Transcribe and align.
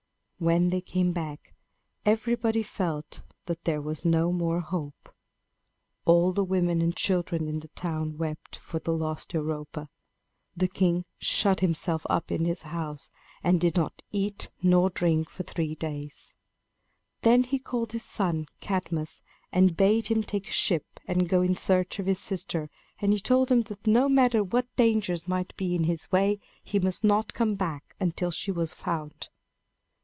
When 0.43 0.69
they 0.69 0.81
came 0.81 1.11
back, 1.11 1.53
everybody 2.03 2.63
felt 2.63 3.21
that 3.45 3.63
there 3.65 3.79
was 3.79 4.03
no 4.03 4.31
more 4.33 4.59
hope. 4.59 5.13
All 6.03 6.33
the 6.33 6.43
women 6.43 6.81
and 6.81 6.95
children 6.95 7.47
in 7.47 7.59
the 7.59 7.67
town 7.67 8.17
wept 8.17 8.55
for 8.55 8.79
the 8.79 8.91
lost 8.91 9.35
Europa. 9.35 9.87
The 10.57 10.67
king 10.67 11.05
shut 11.19 11.59
himself 11.59 12.07
up 12.09 12.31
in 12.31 12.45
his 12.45 12.63
house, 12.63 13.11
and 13.43 13.61
did 13.61 13.75
not 13.75 14.01
eat 14.11 14.49
nor 14.63 14.89
drink 14.89 15.29
for 15.29 15.43
three 15.43 15.75
days. 15.75 16.33
Then 17.21 17.43
he 17.43 17.59
called 17.59 17.91
his 17.91 18.03
son 18.03 18.47
Cadmus, 18.61 19.21
and 19.51 19.77
bade 19.77 20.07
him 20.07 20.23
take 20.23 20.47
a 20.49 20.51
ship 20.51 20.99
and 21.07 21.29
go 21.29 21.43
in 21.43 21.55
search 21.55 21.99
of 21.99 22.07
his 22.07 22.17
sister; 22.17 22.71
and 22.97 23.13
he 23.13 23.19
told 23.19 23.51
him 23.51 23.61
that, 23.69 23.85
no 23.85 24.09
matter 24.09 24.43
what 24.43 24.75
dangers 24.75 25.27
might 25.27 25.55
be 25.55 25.75
in 25.75 25.83
his 25.83 26.11
way, 26.11 26.39
he 26.63 26.79
must 26.79 27.03
not 27.03 27.35
come 27.35 27.53
back 27.53 27.95
until 27.99 28.31
she 28.31 28.51
was 28.51 28.73
found. 28.73 29.29